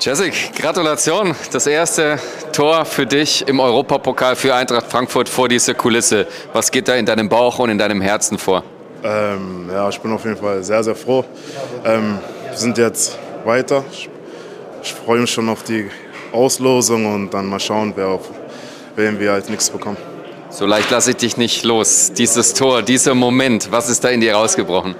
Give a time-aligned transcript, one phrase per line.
[0.00, 1.34] Jessic, Gratulation.
[1.50, 2.20] Das erste
[2.52, 6.28] Tor für dich im Europapokal für Eintracht Frankfurt vor dieser Kulisse.
[6.52, 8.62] Was geht da in deinem Bauch und in deinem Herzen vor?
[9.02, 11.24] Ähm, ja, ich bin auf jeden Fall sehr, sehr froh.
[11.84, 13.84] Ähm, wir sind jetzt weiter.
[13.90, 14.08] Ich,
[14.84, 15.90] ich freue mich schon auf die
[16.30, 18.30] Auslosung und dann mal schauen, wer auf
[18.94, 19.96] wen wir als nächstes bekommen.
[20.50, 22.12] So leicht lasse ich dich nicht los.
[22.12, 24.94] Dieses Tor, dieser Moment, was ist da in dir rausgebrochen?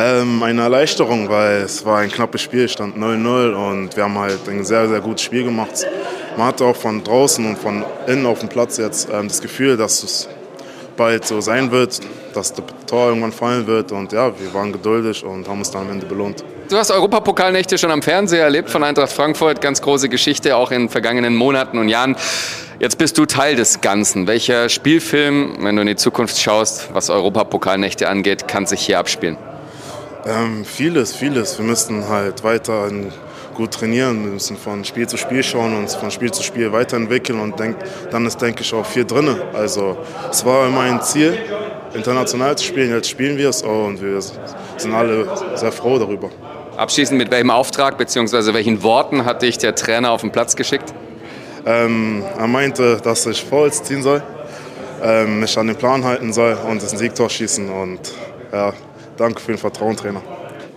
[0.00, 4.48] Ähm, eine Erleichterung, weil es war ein knappes Spiel, stand 0-0 und wir haben halt
[4.48, 5.84] ein sehr, sehr gutes Spiel gemacht.
[6.36, 9.76] Man hatte auch von draußen und von innen auf dem Platz jetzt ähm, das Gefühl,
[9.76, 10.28] dass es
[10.96, 11.98] bald so sein wird,
[12.32, 15.82] dass das Tor irgendwann fallen wird und ja, wir waren geduldig und haben uns dann
[15.82, 16.44] am Ende belohnt.
[16.68, 20.88] Du hast Europapokalnächte schon am Fernseher erlebt von Eintracht Frankfurt, ganz große Geschichte auch in
[20.88, 22.14] vergangenen Monaten und Jahren.
[22.78, 24.28] Jetzt bist du Teil des Ganzen.
[24.28, 29.36] Welcher Spielfilm, wenn du in die Zukunft schaust, was Europapokalnächte angeht, kann sich hier abspielen?
[30.28, 31.56] Ähm, vieles, vieles.
[31.58, 32.90] Wir müssen halt weiter
[33.54, 34.24] gut trainieren.
[34.24, 37.76] Wir müssen von Spiel zu Spiel schauen, uns von Spiel zu Spiel weiterentwickeln und denk,
[38.10, 39.34] dann ist, denke ich, auch viel drin.
[39.54, 39.96] Also
[40.30, 41.38] es war immer ein Ziel,
[41.94, 42.90] international zu spielen.
[42.90, 46.28] Jetzt spielen wir es und wir sind alle sehr froh darüber.
[46.76, 48.52] Abschließend, mit welchem Auftrag bzw.
[48.52, 50.92] welchen Worten hat dich der Trainer auf den Platz geschickt?
[51.64, 54.22] Ähm, er meinte, dass ich Fouls ziehen soll,
[55.02, 57.70] ähm, mich an den Plan halten soll und das Siegtor schießen.
[57.70, 58.12] Und
[58.52, 58.74] ja,
[59.18, 60.22] danke für den Vertrauen, Trainer.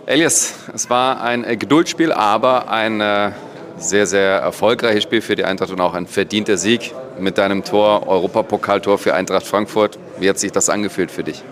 [0.04, 3.30] Elias, es war ein äh, Geduldsspiel, aber ein äh,
[3.78, 8.06] sehr, sehr erfolgreiches Spiel für die Eintracht und auch ein verdienter Sieg mit deinem Tor,
[8.06, 9.98] Europapokaltor für Eintracht Frankfurt.
[10.18, 11.42] Wie hat sich das angefühlt für dich?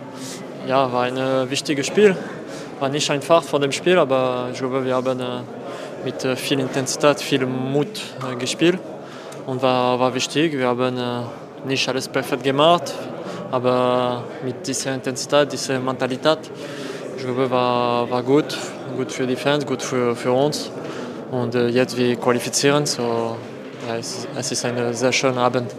[0.67, 2.17] Ja, war ein äh, wichtiges Spiel.
[2.81, 5.21] War nicht einfach vor dem Spiel, aber ich glaube, wir haben
[6.03, 8.01] mit viel Intensität, viel Mut
[8.39, 8.79] gespielt
[9.47, 10.57] und war, war wichtig.
[10.57, 10.99] Wir haben
[11.67, 12.95] nicht alles perfekt gemacht,
[13.51, 16.39] aber mit dieser Intensität, dieser Mentalität,
[17.23, 18.57] glaube, war, war gut,
[18.97, 20.71] gut für die Fans, gut für, für uns.
[21.31, 23.37] Und äh, jetzt wir qualifizieren, so
[23.89, 25.73] ja, es, es ist ein sehr schöner Abend.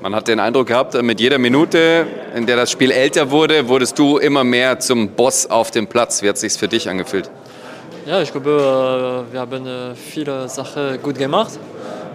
[0.00, 3.98] Man hat den Eindruck gehabt, mit jeder Minute, in der das Spiel älter wurde, wurdest
[3.98, 6.22] du immer mehr zum Boss auf dem Platz.
[6.22, 7.30] Wie hat es sich für dich angefühlt?
[8.04, 11.52] Ja, ich glaube, äh, wir haben viele Sachen gut gemacht.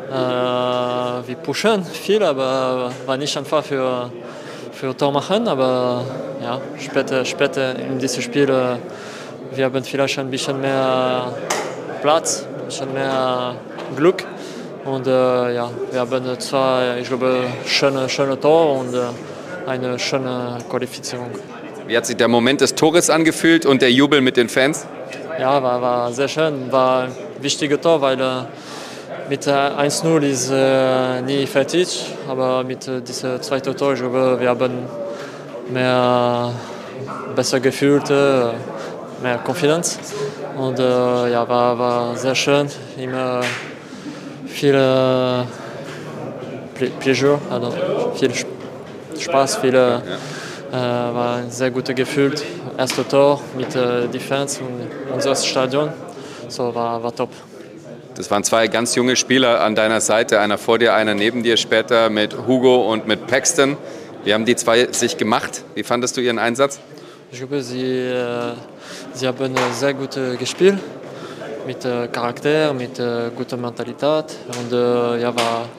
[0.10, 4.12] Äh, wir pushen viel, aber war nicht einfach für,
[4.78, 5.48] für Tor machen.
[5.48, 6.06] Aber
[6.42, 8.78] ja, später, später in diesem Spiel, äh,
[9.56, 11.34] wir haben vielleicht ein bisschen mehr
[12.02, 13.56] Platz, ein bisschen mehr
[13.96, 14.24] Glück.
[14.86, 15.10] Und äh,
[15.56, 19.00] ja, wir haben zwei, ich glaube, schöne, schöne Tor und äh,
[19.68, 21.32] eine schöne Qualifizierung.
[21.88, 24.86] Wie hat sich der Moment des Tores angefühlt und der Jubel mit den Fans?
[25.40, 26.72] Ja, war, war sehr schön.
[26.72, 27.12] War ein
[27.42, 28.44] wichtiges Tor, weil äh,
[29.30, 34.50] mit 1-0 ist äh, nie fertig, aber mit äh, diesem zweiten Tor, ich glaube, wir
[34.50, 34.72] haben
[35.72, 36.52] mehr
[37.36, 38.52] besser gefühlt, äh,
[39.22, 40.00] mehr Konfidenz.
[40.58, 42.68] Und äh, ja, war, war sehr schön,
[42.98, 43.42] immer
[44.48, 45.44] viel äh,
[47.00, 47.74] Pleasure, also
[48.16, 48.32] viel
[49.20, 50.00] Spaß, viel, äh,
[50.72, 52.34] war ein sehr gutes Gefühl.
[52.78, 55.90] Erste Tor mit äh, Defense und unser Stadion,
[56.48, 57.30] so war, war top.
[58.18, 61.56] Das waren zwei ganz junge Spieler an deiner Seite, einer vor dir, einer neben dir
[61.56, 63.78] später mit Hugo und mit Paxton.
[64.24, 65.64] Wie haben die zwei sich gemacht?
[65.76, 66.80] Wie fandest du ihren Einsatz?
[67.32, 68.54] Ich glaube, sie, äh,
[69.14, 70.80] sie haben sehr gut gespielt,
[71.68, 74.36] mit äh, Charakter, mit äh, guter Mentalität.
[74.60, 75.70] Und ja, war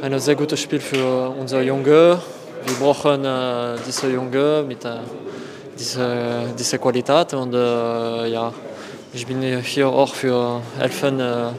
[0.00, 2.20] ein sehr gutes Spiel für unsere Junge.
[2.66, 3.26] Wir brauchen
[3.84, 4.78] diese Junge mit
[5.76, 7.34] dieser diese Qualität.
[7.34, 8.52] Und ja,
[9.14, 11.50] ich bin hier auch für helfen äh,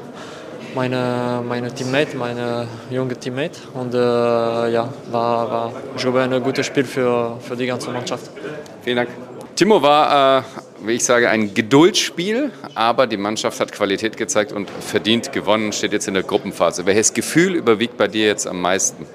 [0.76, 3.60] meine, meine Teammate, meine junge Teammate.
[3.74, 8.30] Und äh, ja, war, war ich glaube, ein gutes Spiel für, für die ganze Mannschaft.
[8.84, 9.10] Vielen Dank.
[9.56, 10.44] Timo war, äh,
[10.86, 15.94] wie ich sage, ein Geduldsspiel, aber die Mannschaft hat Qualität gezeigt und verdient gewonnen, steht
[15.94, 16.86] jetzt in der Gruppenphase.
[16.86, 19.06] Welches Gefühl überwiegt bei dir jetzt am meisten?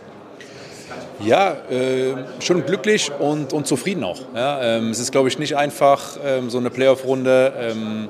[1.24, 4.20] Ja, äh, schon glücklich und, und zufrieden auch.
[4.34, 7.52] Ja, ähm, es ist, glaube ich, nicht einfach, ähm, so eine Playoff-Runde.
[7.58, 8.08] Ähm,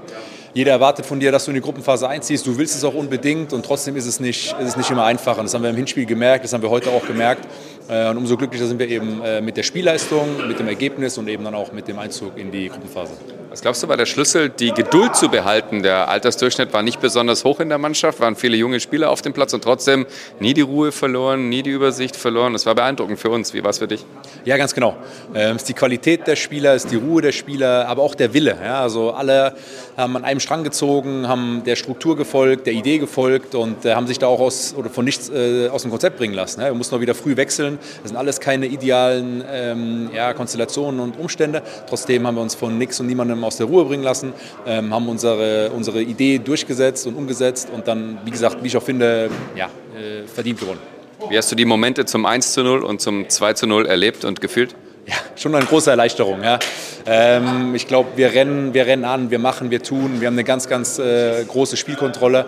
[0.52, 2.46] jeder erwartet von dir, dass du in die Gruppenphase einziehst.
[2.46, 5.38] Du willst es auch unbedingt und trotzdem ist es nicht, ist es nicht immer einfach.
[5.38, 7.46] Und das haben wir im Hinspiel gemerkt, das haben wir heute auch gemerkt.
[7.88, 11.28] Äh, und umso glücklicher sind wir eben äh, mit der Spielleistung, mit dem Ergebnis und
[11.28, 13.12] eben dann auch mit dem Einzug in die Gruppenphase.
[13.50, 15.82] Was glaubst du, war der Schlüssel, die Geduld zu behalten?
[15.82, 19.32] Der Altersdurchschnitt war nicht besonders hoch in der Mannschaft, waren viele junge Spieler auf dem
[19.32, 20.06] Platz und trotzdem
[20.38, 22.52] nie die Ruhe verloren, nie die Übersicht verloren.
[22.52, 23.52] Das war beeindruckend für uns.
[23.52, 24.04] Wie war es für dich?
[24.44, 24.96] Ja, ganz genau.
[25.34, 28.14] Ähm, es ist die Qualität der Spieler, es ist die Ruhe der Spieler, aber auch
[28.14, 28.56] der Wille.
[28.62, 29.56] Ja, also alle
[29.96, 34.06] haben an einem Strang gezogen, haben der Struktur gefolgt, der Idee gefolgt und äh, haben
[34.06, 36.60] sich da auch aus, oder von nichts aus dem Konzept bringen lassen.
[36.60, 37.78] Wir mussten auch wieder früh wechseln spielen.
[38.02, 41.62] Das sind alles keine idealen ähm, ja, Konstellationen und Umstände.
[41.88, 44.32] Trotzdem haben wir uns von nichts und niemandem aus der Ruhe bringen lassen,
[44.66, 48.82] ähm, haben unsere, unsere Idee durchgesetzt und umgesetzt und dann, wie gesagt, wie ich auch
[48.82, 50.80] finde, ja, äh, verdient gewonnen.
[51.28, 54.24] Wie hast du die Momente zum 1 zu 0 und zum 2 zu 0 erlebt
[54.24, 54.74] und gefühlt?
[55.06, 56.42] Ja, schon eine große Erleichterung.
[56.42, 56.58] Ja.
[57.06, 60.20] Ähm, ich glaube, wir rennen, wir rennen an, wir machen, wir tun.
[60.20, 62.46] Wir haben eine ganz, ganz äh, große Spielkontrolle.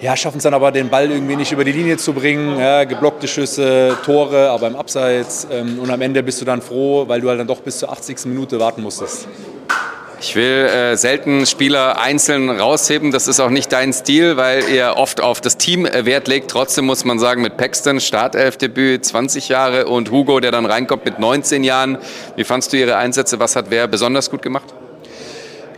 [0.00, 2.58] Ja, schaffen es dann aber, den Ball irgendwie nicht über die Linie zu bringen.
[2.58, 5.48] Ja, geblockte Schüsse, Tore, aber im Abseits.
[5.50, 7.90] Ähm, und am Ende bist du dann froh, weil du halt dann doch bis zur
[7.90, 8.26] 80.
[8.26, 9.26] Minute warten musstest.
[10.20, 13.10] Ich will äh, selten Spieler einzeln rausheben.
[13.10, 16.50] Das ist auch nicht dein Stil, weil ihr oft auf das Team äh, Wert legt.
[16.50, 21.18] Trotzdem muss man sagen, mit Paxton, Startelfdebüt, 20 Jahre und Hugo, der dann reinkommt mit
[21.18, 21.98] 19 Jahren.
[22.36, 23.38] Wie fandst du ihre Einsätze?
[23.40, 24.74] Was hat wer besonders gut gemacht?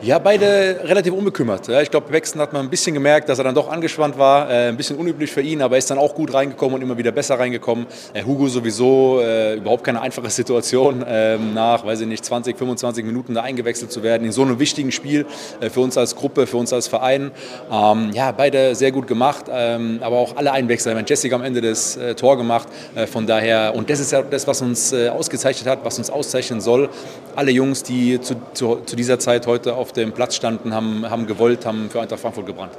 [0.03, 1.69] Ja, beide relativ unbekümmert.
[1.69, 4.49] Ich glaube, Wechseln hat man ein bisschen gemerkt, dass er dann doch angespannt war.
[4.51, 6.97] Äh, ein bisschen unüblich für ihn, aber er ist dann auch gut reingekommen und immer
[6.97, 7.85] wieder besser reingekommen.
[8.15, 13.05] Äh, Hugo sowieso äh, überhaupt keine einfache Situation, ähm, nach, weiß ich nicht, 20, 25
[13.05, 15.27] Minuten da eingewechselt zu werden in so einem wichtigen Spiel
[15.71, 17.31] für uns als Gruppe, für uns als Verein.
[17.71, 20.99] Ähm, ja, beide sehr gut gemacht, ähm, aber auch alle Einwechsel.
[20.99, 22.69] Ich Jessica am Ende das Tor gemacht.
[23.13, 26.89] Von daher, und das ist ja das, was uns ausgezeichnet hat, was uns auszeichnen soll.
[27.37, 31.11] Alle Jungs, die zu, zu, zu dieser Zeit heute auf auf dem Platz standen, haben,
[31.11, 32.73] haben gewollt, haben für Eintracht Frankfurt gebrannt.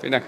[0.00, 0.24] Vielen Dank.